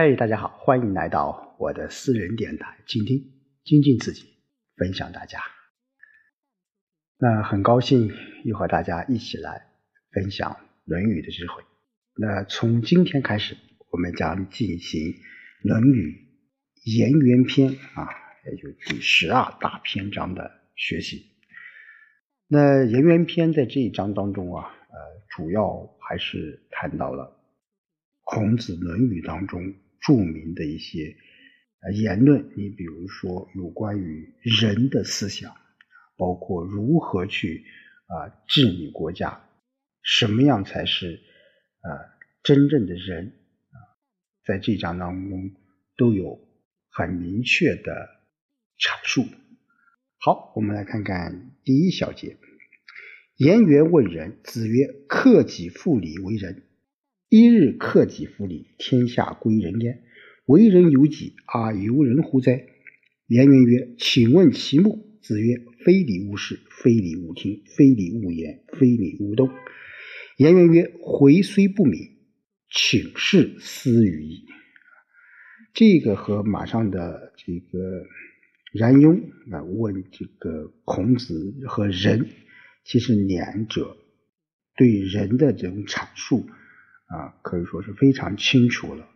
[0.00, 3.32] 嗨，大家好，欢迎来到我的私人电台，倾听，
[3.64, 4.28] 精进自己，
[4.76, 5.40] 分享大家。
[7.18, 8.12] 那很高兴
[8.44, 9.66] 又和大家一起来
[10.12, 10.52] 分享
[10.84, 11.64] 《论语》的智慧。
[12.14, 13.56] 那从今天开始，
[13.90, 15.00] 我们将进行
[15.62, 16.28] 《论语
[16.84, 17.70] 颜渊篇》
[18.00, 18.08] 啊，
[18.46, 21.26] 也就第十二大篇章的学习。
[22.46, 24.96] 那颜渊篇在这一章当中啊，呃，
[25.30, 27.34] 主要还是谈到了。
[28.30, 29.74] 孔子《论语》当中
[30.08, 31.18] 著名的一些
[31.92, 35.54] 言论，你比如说有关于人的思想，
[36.16, 37.66] 包括如何去
[38.06, 39.44] 啊治理国家，
[40.00, 41.20] 什么样才是
[41.80, 41.86] 啊
[42.42, 43.76] 真正的人啊，
[44.46, 45.50] 在这章当中
[45.98, 46.40] 都有
[46.88, 48.08] 很明确的
[48.78, 49.26] 阐述。
[50.20, 52.38] 好，我们来看看第一小节：
[53.36, 56.62] 颜渊问仁，子曰：“克己复礼为仁。”
[57.30, 60.02] 一日克己复礼，天下归仁焉。
[60.46, 62.64] 为人由己而由人乎哉？
[63.26, 69.50] 颜渊曰：“请问其目。”子曰：“非礼勿视，非礼勿听，非礼勿言，非礼勿动。”
[70.38, 72.00] 颜渊曰：“回虽不敏，
[72.70, 74.46] 请示思语矣。”
[75.74, 78.06] 这个和马上的这个
[78.72, 79.20] 冉雍
[79.50, 82.26] 啊问这个孔子和人，
[82.84, 83.98] 其实两者
[84.78, 86.46] 对人的这种阐述。
[87.08, 89.08] 啊，可以说是非常清楚了。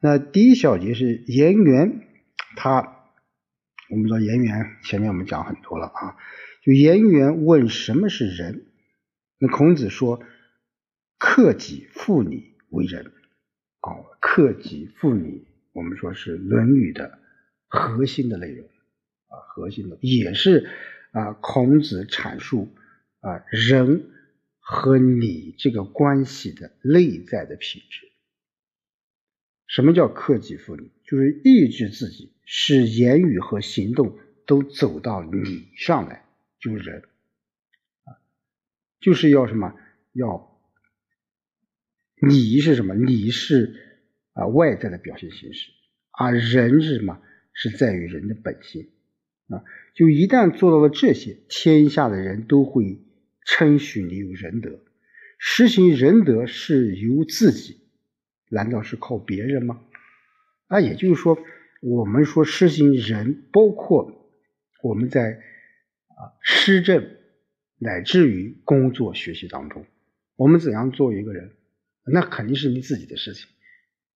[0.00, 2.00] 那第一小节是颜渊，
[2.56, 2.96] 他
[3.90, 6.16] 我们知道颜渊前面我们讲很多了啊。
[6.62, 8.66] 就颜渊问什么是仁，
[9.38, 10.22] 那孔子说
[11.18, 13.06] 克己复礼为仁。
[13.80, 17.18] 哦，克己复礼，我们说是《论语》的
[17.66, 20.70] 核心的内容啊，核心的也是
[21.12, 22.68] 啊，孔子阐述
[23.20, 24.10] 啊仁。
[24.72, 28.06] 和你这个关系的内在的品质，
[29.66, 30.92] 什么叫克己复礼？
[31.02, 36.24] 就是抑制自己，使言语和行动都走到礼上来，
[36.60, 37.02] 就是人
[38.04, 38.14] 啊，
[39.00, 39.74] 就是要什么？
[40.12, 40.56] 要
[42.14, 42.94] 礼是什么？
[42.94, 43.74] 礼是
[44.34, 45.72] 啊外在的表现形式，
[46.12, 47.20] 而人是什么？
[47.52, 48.88] 是在于人的本性
[49.48, 49.64] 啊。
[49.96, 53.00] 就一旦做到了这些，天下的人都会。
[53.44, 54.80] 称许你有仁德，
[55.38, 57.80] 实行仁德是由自己，
[58.48, 59.80] 难道是靠别人吗？
[60.68, 61.38] 那，也就是说，
[61.80, 64.30] 我们说实行仁，包括
[64.82, 65.42] 我们在
[66.08, 67.16] 啊施政
[67.78, 69.86] 乃至于工作学习当中，
[70.36, 71.50] 我们怎样做一个人，
[72.04, 73.46] 那肯定是你自己的事情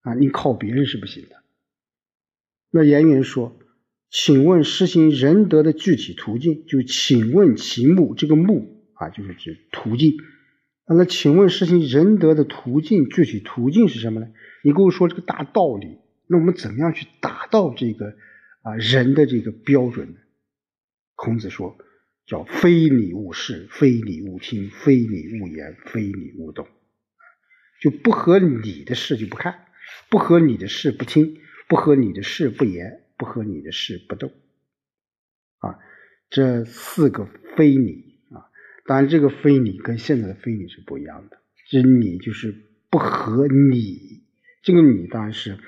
[0.00, 1.36] 啊，你靠别人是不行的。
[2.70, 3.58] 那颜渊说
[4.10, 6.66] ：“请问实行仁德的具体途径？
[6.66, 10.12] 就请问其目，这个目。”啊，就是指途径。
[10.90, 14.28] 那请问实行仁德的途径，具体途径是什么呢？
[14.64, 18.14] 你跟我说这个大道理，那我们怎么样去达到这个
[18.62, 20.14] 啊人的这个标准呢？
[21.14, 21.76] 孔子说，
[22.26, 26.66] 叫非礼勿视，非礼勿听，非礼勿言，非礼勿动。
[27.82, 29.66] 就不合你的事就不看，
[30.08, 31.36] 不合你的事不听，
[31.68, 34.30] 不合你的事不言，不合你的事不动。
[35.58, 35.78] 啊，
[36.30, 38.07] 这四个非礼。
[38.88, 41.36] 当然，这个非礼跟现在的非礼是不一样的。
[41.68, 42.54] 这礼就是
[42.88, 44.22] 不合礼，
[44.62, 45.58] 这个礼当然是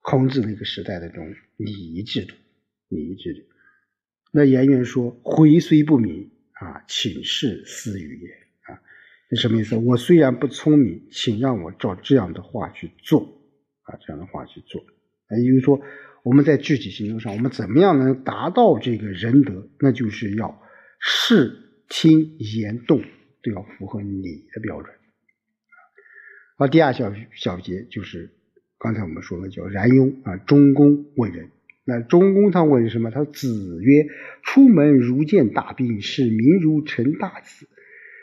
[0.00, 2.34] 孔子那个时代的这种礼仪制度。
[2.88, 3.42] 礼仪制度。
[4.32, 8.28] 那颜渊说：“回虽不敏啊，请示思语也。”
[8.74, 8.82] 啊，
[9.30, 9.76] 这什么意思？
[9.76, 13.40] 我虽然不聪明，请让我照这样的话去做
[13.82, 14.84] 啊，这样的话去做。
[15.30, 15.80] 也就是说，
[16.24, 19.68] 我们在具体行动上，我们怎么样能达到这个仁德？
[19.78, 20.60] 那就是要。
[21.04, 21.52] 视、
[21.88, 23.02] 听、言、动
[23.42, 24.22] 都要符合你
[24.54, 24.94] 的标准。
[26.56, 28.30] 好，第二小小节就是
[28.78, 31.50] 刚才我们说的叫冉雍啊，中公问仁。
[31.84, 33.10] 那中公他问什么？
[33.10, 34.06] 他子曰
[34.46, 37.66] ：“出门如见大兵，视民如承大子。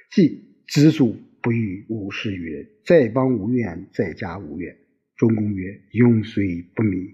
[0.09, 4.77] 即子祖不欲五十于人，在邦无怨，在家无怨。”
[5.17, 7.13] 中公曰：“庸虽不敏，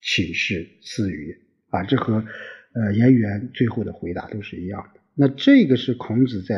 [0.00, 1.36] 请示赐予。”
[1.68, 2.24] 啊，这和。
[2.78, 5.00] 呃，颜渊最后的回答都是一样的。
[5.14, 6.56] 那这个是孔子在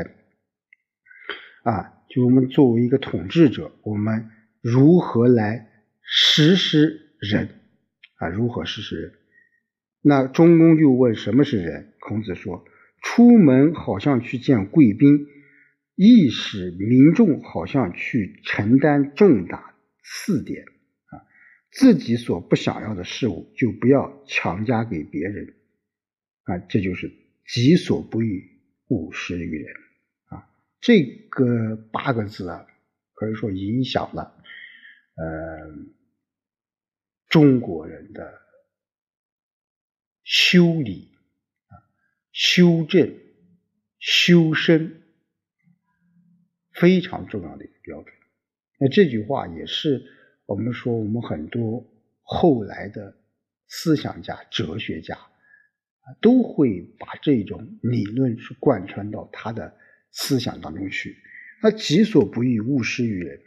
[1.63, 4.29] 啊，就我们作为一个统治者，我们
[4.61, 5.69] 如何来
[6.03, 7.49] 实施仁
[8.17, 8.29] 啊？
[8.29, 9.13] 如何实施仁？
[10.03, 11.93] 那中公就问什么是仁？
[12.01, 12.65] 孔子说：
[13.01, 15.27] 出门好像去见贵宾，
[15.95, 21.23] 意使民众好像去承担重大赐典啊，
[21.71, 25.55] 自己所不想要的事物就不要强加给别人。
[26.49, 27.13] 啊，这就是
[27.47, 28.59] 己所不欲，
[28.89, 29.77] 勿施于人
[30.29, 30.49] 啊！
[30.81, 32.67] 这个八个字啊，
[33.13, 34.35] 可以说影响了
[35.15, 35.75] 呃
[37.29, 38.41] 中国人的
[40.23, 41.11] 修理、
[42.33, 43.15] 修正、
[43.99, 45.03] 修身
[46.73, 48.15] 非常重要的一个标准。
[48.79, 50.03] 那这句话也是
[50.47, 51.85] 我们说我们很多
[52.23, 53.15] 后来的
[53.67, 55.19] 思想家、哲学家
[56.21, 59.77] 都会把这种理论是贯穿到他的
[60.11, 61.17] 思想当中去。
[61.63, 63.43] 那己所不欲，勿施于人。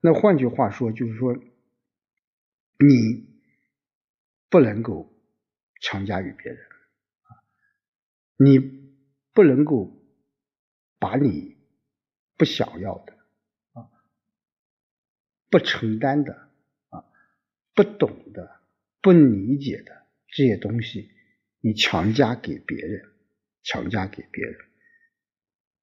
[0.00, 3.28] 那换句话说，就是说，你
[4.48, 5.12] 不能够
[5.80, 6.58] 强加于别人
[7.22, 7.42] 啊，
[8.36, 8.58] 你
[9.32, 10.00] 不能够
[10.98, 11.56] 把你
[12.36, 13.12] 不想要的
[13.72, 13.90] 啊、
[15.50, 16.32] 不承担的
[16.90, 17.04] 啊、
[17.74, 18.60] 不懂的、
[19.02, 21.10] 不理解的这些东西，
[21.66, 23.02] 你强加给别人，
[23.64, 24.54] 强加给别人。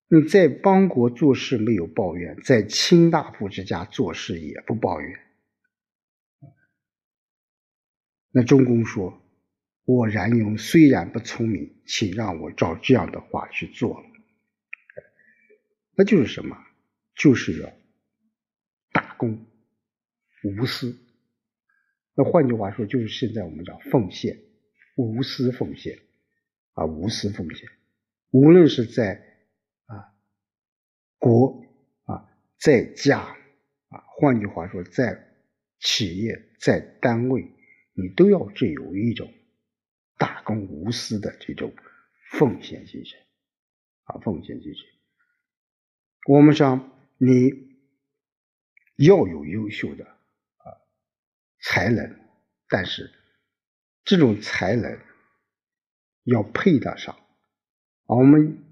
[0.07, 5.19] 你在邦国做事没有抱怨，在卿大夫之家做事也不抱怨。
[8.31, 9.21] 那中公说
[9.83, 14.01] ：“我冉雍虽然不聪明，请让我照这样的话去做。”
[15.97, 16.55] 那就是什么？
[17.13, 17.69] 就是要
[18.93, 19.45] 大公
[20.45, 20.97] 无私。
[22.15, 24.39] 那换句话说，就是现在我们讲奉献，
[24.95, 25.99] 无私奉献
[26.73, 27.69] 啊，无私奉献。
[28.31, 29.23] 无论是在
[29.85, 30.13] 啊
[31.17, 31.65] 国
[32.05, 32.29] 啊
[32.59, 33.19] 在家
[33.89, 35.35] 啊，换句话说，在
[35.79, 37.49] 企业在单位。
[37.95, 39.31] 你都要具有一种
[40.17, 41.71] 大公无私的这种
[42.31, 43.19] 奉献精神
[44.05, 44.83] 啊，奉献精神。
[46.27, 47.51] 我们讲你
[48.95, 50.73] 要有优秀的啊
[51.61, 52.19] 才能，
[52.67, 53.11] 但是
[54.03, 54.99] 这种才能
[56.23, 57.17] 要配得上。
[58.05, 58.63] 我们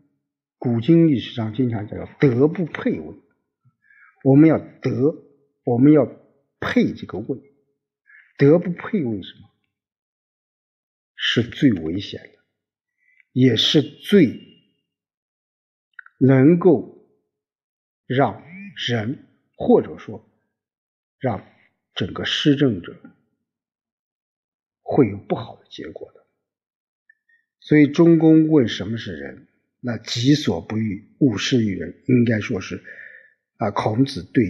[0.58, 3.16] 古今历史上经常讲“德不配位”，
[4.24, 5.16] 我们要德，
[5.64, 6.06] 我们要
[6.60, 7.40] 配这个位。
[8.38, 9.50] 德不配位什么？
[11.16, 12.40] 是最危险的，
[13.32, 14.40] 也是最
[16.18, 17.08] 能够
[18.08, 18.44] 让
[18.88, 20.28] 人或者说
[21.20, 21.46] 让
[21.94, 23.00] 整个施政者
[24.92, 26.22] 会有不好的结果的。
[27.60, 29.48] 所以中公问什么是人？
[29.80, 32.04] 那己所不欲，勿施于人。
[32.08, 32.84] 应该说是
[33.58, 34.44] 啊，孔子对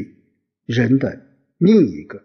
[0.65, 1.21] 人的
[1.57, 2.17] 另一个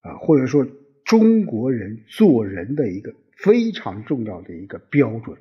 [0.00, 0.66] 啊，或者说。
[1.08, 5.38] 中国人做人的一个非常重要的一个标准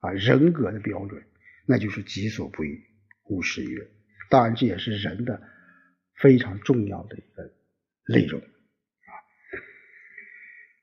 [0.00, 1.22] 啊，人格的标准，
[1.66, 2.82] 那就是己所不欲，
[3.30, 3.86] 勿施于人。
[4.28, 5.40] 当然，这也是人的
[6.16, 7.48] 非常重要的一个
[8.12, 8.42] 内容。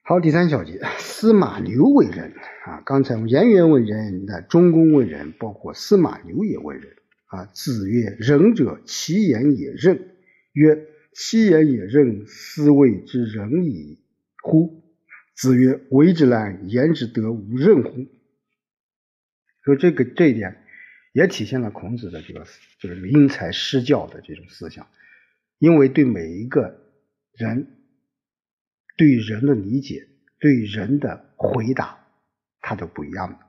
[0.08, 2.32] 好，第三小节，司马牛为人
[2.66, 2.80] 啊。
[2.86, 7.46] 刚才我们颜渊为人，那中公为人，包括司马牛也为人啊。
[7.46, 10.16] 子曰：“仁者，其言也任。”
[10.54, 13.98] 曰：“其言也任，斯谓之仁矣。”
[14.44, 14.84] 乎？
[15.36, 18.06] 子曰：“为之难，言之得无任乎？”
[19.66, 20.56] 说这个这一点
[21.14, 22.46] 也体现了孔子的这个
[22.80, 24.86] 就是因材施教的这种思想，
[25.58, 26.80] 因为对每一个
[27.34, 27.75] 人
[28.98, 30.08] 对人的理解、
[30.40, 31.98] 对人的回答，
[32.62, 33.40] 他都不一样的。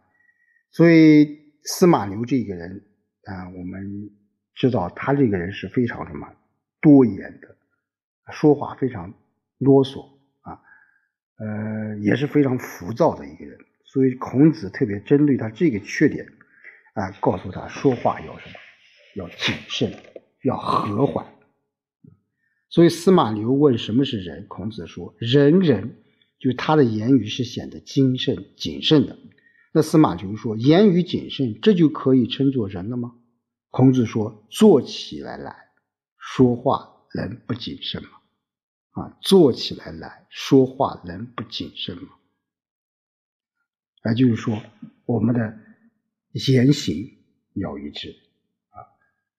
[0.70, 2.84] 所以司马牛这个人
[3.24, 4.10] 啊，我们
[4.54, 6.28] 知道他这个人是非常什么
[6.80, 7.56] 多言的，
[8.32, 9.14] 说话非常
[9.58, 10.60] 啰嗦啊。
[11.38, 16.26] 呃，也是非常浮躁的一个人，所以孔子特别针对他这个缺点
[16.94, 18.54] 啊，告诉他说话要什么，
[19.14, 19.92] 要谨慎，
[20.42, 21.26] 要和缓。
[22.76, 25.96] 所以司马牛问什么是仁，孔子说仁人，
[26.38, 29.18] 就他的言语是显得谨慎谨慎的。
[29.72, 33.14] 那司马牛说言语谨慎，这就可以称作仁了吗？
[33.70, 35.56] 孔子说做起来难，
[36.18, 38.10] 说话能不谨慎吗？
[38.90, 42.10] 啊，做起来难，说话能不谨慎吗？
[44.04, 44.62] 也就是说，
[45.06, 45.58] 我们的
[46.34, 46.94] 言行
[47.54, 48.14] 要一致。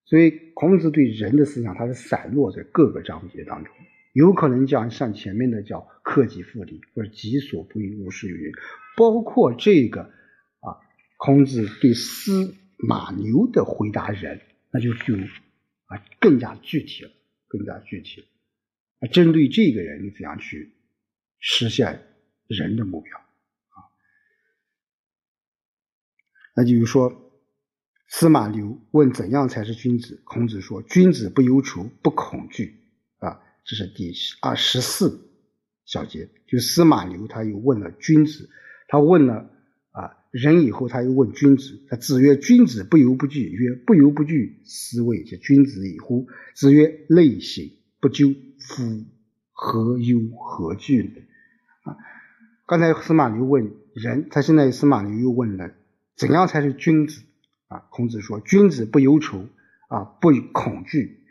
[0.09, 3.73] 所以，孔子对人的思想，它是散落在各个章节当中。
[4.13, 8.53] 有可能讲像前面的叫克己复礼，或者己所不欲，勿施于人。
[8.95, 10.03] 包括这个
[10.61, 10.79] 啊，
[11.17, 14.39] 孔子对司马牛的回答人，
[14.71, 17.11] 那就就啊更加具体了，
[17.49, 19.07] 更加具体了。
[19.09, 20.73] 针对这个人，你怎样去
[21.37, 22.01] 实现
[22.47, 23.91] 人的目标啊？
[26.55, 27.26] 那就是说，
[28.07, 30.21] 司马牛问怎样才是君子？
[30.23, 32.79] 孔子说：“君子不忧愁，不恐惧。”
[33.19, 35.29] 啊，这是第二十四
[35.85, 36.29] 小节。
[36.47, 38.49] 就司马牛他又问了君子，
[38.87, 39.49] 他问了
[39.91, 41.81] 啊人以后，他又问君子。
[41.89, 48.35] 他子曰：“君子不忧不惧。”曰：“不忧不惧，斯谓之君子矣乎？”子曰：“内省不疚。
[48.59, 49.05] 夫
[49.51, 51.21] 何忧何惧呢？
[51.83, 51.97] 啊，
[52.65, 55.73] 刚才司马牛问人，他现在司马牛又问了，
[56.15, 57.21] 怎样才是君子？
[57.67, 59.47] 啊，孔子说，君子不忧愁
[59.89, 61.25] 啊，不恐惧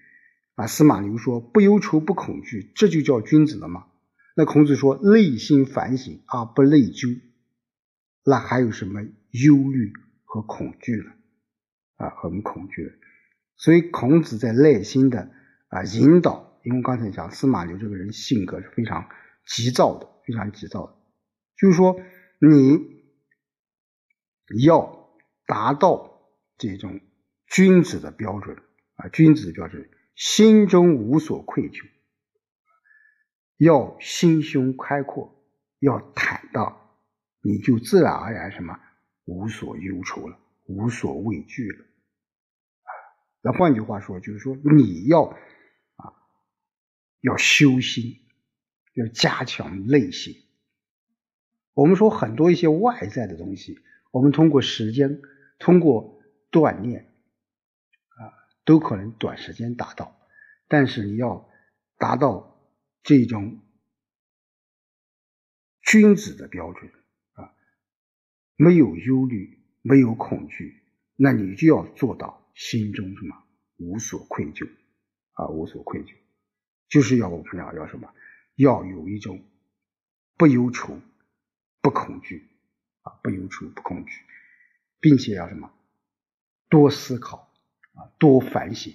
[0.55, 0.67] 啊。
[0.67, 3.87] 司马牛说，不忧愁不恐惧，这就叫君子了吗？
[4.37, 7.21] 那孔子说，内心反省而不内疚，
[8.25, 9.93] 那还有什么忧虑
[10.25, 11.13] 和恐惧了？
[11.97, 12.93] 啊，很恐惧。
[13.57, 15.31] 所以孔子在内心的
[15.69, 19.09] 啊引导，因为刚才讲司马牛这个人性格是非常
[19.47, 20.95] 急躁的，非常急躁的，
[21.57, 21.99] 就是说
[22.39, 23.03] 你
[24.63, 25.09] 要
[25.47, 26.16] 达到
[26.59, 27.01] 这种
[27.47, 28.57] 君子的标准
[28.97, 31.85] 啊，君子的标准，心中无所愧疚，
[33.59, 35.43] 要心胸开阔，
[35.79, 36.91] 要坦荡，
[37.43, 38.79] 你就自然而然什么
[39.25, 41.85] 无所忧愁了，无所畏惧了。
[43.43, 46.13] 那换句话说，就是说你要啊，
[47.21, 48.17] 要修心，
[48.95, 50.35] 要加强内心。
[51.75, 53.79] 我们说很多一些外在的东西，
[54.11, 55.21] 我们通过时间、
[55.59, 56.16] 通过
[56.51, 57.05] 锻炼
[58.09, 58.33] 啊，
[58.65, 60.19] 都可能短时间达到。
[60.69, 61.49] 但是你要
[61.99, 62.61] 达到
[63.03, 63.61] 这种
[65.81, 66.91] 君子的标准
[67.33, 67.55] 啊，
[68.57, 70.83] 没有忧虑，没有恐惧，
[71.17, 72.45] 那你就要做到。
[72.59, 73.45] 心中什么
[73.77, 74.67] 无所愧疚
[75.33, 76.15] 啊，无所愧疚，
[76.89, 78.11] 就是要我们要要什么，
[78.55, 79.45] 要有一种
[80.39, 80.99] 不忧愁、
[81.83, 82.49] 不恐惧
[83.03, 84.23] 啊，不忧愁、不恐惧，
[85.01, 85.71] 并且要什么
[86.69, 87.53] 多思考
[87.95, 88.95] 啊，多反省，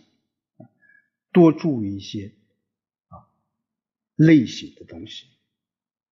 [1.32, 2.34] 多注意一些
[3.08, 3.28] 啊
[4.16, 5.28] 类型的东西。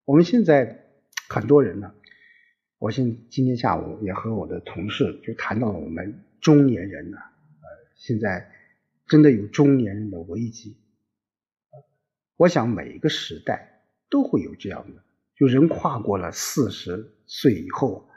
[0.04, 0.86] 我们现在
[1.28, 1.94] 很多人呢，
[2.78, 7.18] 我现今天下午也和我的同事就谈到了我们中年人呢。
[7.18, 8.50] 呃现在
[9.06, 10.78] 真的有中年人的危机，
[12.36, 15.04] 我想每一个时代都会有这样的，
[15.36, 18.08] 就人跨过了四十岁以后，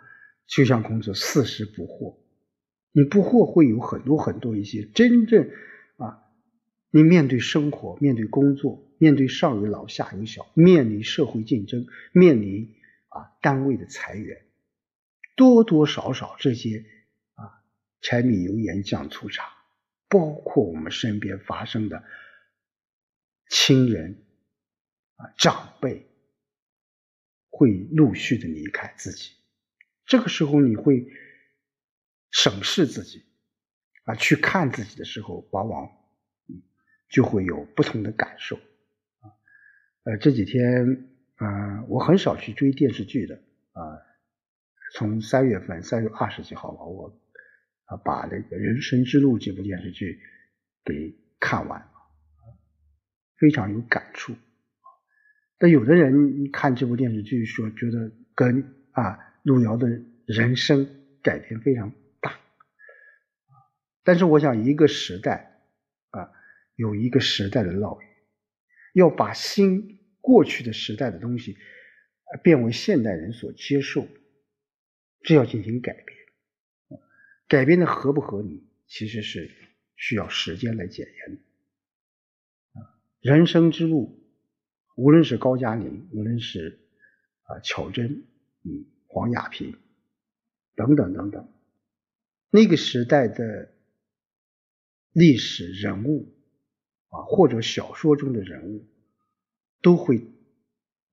[0.48, 2.16] 就像孔子“四十不惑”，
[2.94, 5.50] 你不惑会有很多很多一些真正
[5.98, 6.24] 啊，
[6.92, 12.74] 你面对生活、面对工作、面对上有老下有小、面临社会竞争、面临
[13.10, 14.46] 啊单位的裁员，
[15.36, 16.86] 多多少少这些
[17.34, 17.66] 啊
[18.00, 19.52] 柴米油盐酱醋茶。
[20.10, 22.04] 包括我们身边发生的
[23.50, 24.24] 亲人
[25.16, 26.06] 啊长辈
[27.50, 29.32] 会陆续的离开自己，
[30.06, 31.08] 这个时候你会
[32.34, 33.24] 审视自己
[34.04, 35.86] 啊，去看自己的时候，往往
[36.50, 36.62] 嗯
[37.10, 39.32] 就会有不同的感受啊。
[40.04, 43.36] 呃，这几天嗯，我很少去追电视剧的
[43.72, 43.82] 啊，
[44.96, 47.18] 从三月份三月二十几号吧，我。
[47.86, 50.18] 啊，把那个《人生之路》这部电视剧
[50.86, 51.88] 给看完了，
[53.38, 54.34] 非常有感触。
[55.58, 58.63] 但有的人看这部电视剧，说觉得跟
[58.94, 59.86] 啊路遥的
[60.25, 60.88] 人生
[61.22, 61.92] 改变非常。
[64.04, 65.62] 但是我想，一个时代
[66.10, 66.32] 啊，
[66.76, 68.08] 有一个时代的烙印，
[68.94, 71.58] 要把新过去的时代的东西
[72.44, 74.08] 变为现代人所接受，
[75.22, 76.06] 这要进行改变。
[77.48, 79.52] 改变的合不合理，其实是
[79.96, 81.42] 需要时间来检验的。
[83.22, 84.22] 人生之路，
[84.96, 86.80] 无论是高加林，无论是
[87.44, 88.26] 啊乔真，
[88.64, 89.78] 嗯，黄亚萍
[90.76, 91.54] 等等等等，
[92.50, 93.73] 那个时代的
[95.13, 96.34] 历史人物
[97.08, 98.86] 啊，或者小说中的人物，
[99.82, 100.22] 都会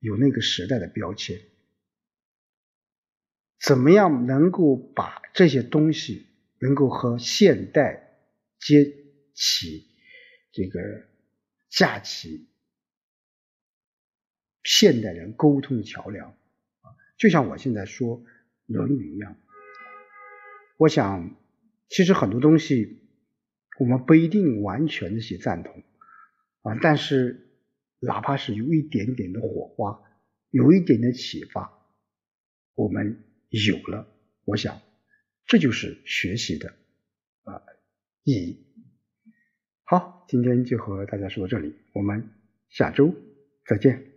[0.00, 1.40] 有那个时代的标签。
[3.60, 6.26] 怎么样能够把这些东西？
[6.62, 8.18] 能够和现代
[8.58, 8.84] 接
[9.32, 9.86] 起
[10.52, 10.78] 这个
[11.70, 12.48] 架起
[14.62, 18.18] 现代人沟通的桥梁啊，就像我现在说
[18.66, 19.36] 《论语》一样。
[20.76, 21.34] 我想，
[21.88, 23.09] 其实很多东西
[23.80, 25.82] 我们不一定完全的去赞同
[26.60, 27.48] 啊，但是
[27.98, 30.02] 哪怕是有一点点的火花，
[30.50, 31.72] 有一点的启发，
[32.74, 34.06] 我们有了，
[34.44, 34.78] 我想。
[35.46, 36.74] 这就是学习的
[37.44, 37.62] 啊
[38.22, 38.66] 意义。
[39.82, 42.28] 好，今天就和大家说到这里，我们
[42.68, 43.14] 下周
[43.64, 44.09] 再见。